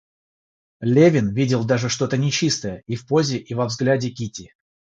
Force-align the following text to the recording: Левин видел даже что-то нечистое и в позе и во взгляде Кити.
Левин 0.79 1.29
видел 1.31 1.63
даже 1.63 1.87
что-то 1.87 2.17
нечистое 2.17 2.81
и 2.87 2.95
в 2.95 3.05
позе 3.05 3.37
и 3.37 3.53
во 3.53 3.67
взгляде 3.67 4.09
Кити. 4.09 4.55